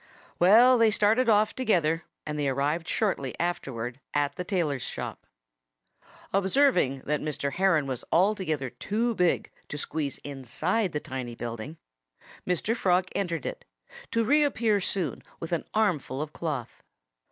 [0.39, 5.27] Well, they started off together; and they arrived shortly afterward at the tailor's shop.
[6.33, 7.51] Observing that Mr.
[7.53, 11.77] Heron was altogether too big to squeeze inside the tiny building,
[12.47, 12.75] Mr.
[12.75, 13.63] Frog entered it,
[14.09, 16.81] to reappear soon with an armful of cloth.